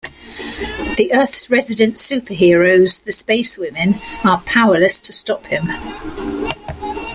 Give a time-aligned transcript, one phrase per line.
[0.97, 5.69] The Earth's resident superheroes, the Spacewomen, are powerless to stop him.